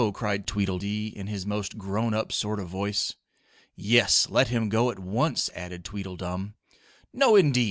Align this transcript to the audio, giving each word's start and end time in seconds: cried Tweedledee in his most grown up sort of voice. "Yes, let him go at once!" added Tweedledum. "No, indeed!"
cried 0.15 0.47
Tweedledee 0.47 1.09
in 1.09 1.27
his 1.27 1.45
most 1.45 1.77
grown 1.77 2.15
up 2.15 2.31
sort 2.31 2.59
of 2.59 2.67
voice. 2.67 3.13
"Yes, 3.75 4.27
let 4.31 4.47
him 4.47 4.67
go 4.67 4.89
at 4.89 4.97
once!" 4.97 5.47
added 5.53 5.85
Tweedledum. 5.85 6.55
"No, 7.13 7.35
indeed!" 7.35 7.59